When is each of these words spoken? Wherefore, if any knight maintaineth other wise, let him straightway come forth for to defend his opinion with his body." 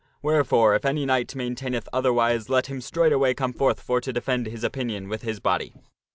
Wherefore, 0.23 0.73
if 0.73 0.83
any 0.83 1.05
knight 1.05 1.27
maintaineth 1.35 1.85
other 1.93 2.11
wise, 2.11 2.49
let 2.49 2.65
him 2.65 2.81
straightway 2.81 3.35
come 3.35 3.53
forth 3.53 3.79
for 3.79 4.01
to 4.01 4.11
defend 4.11 4.47
his 4.47 4.63
opinion 4.63 5.09
with 5.09 5.21
his 5.21 5.39
body." 5.39 5.75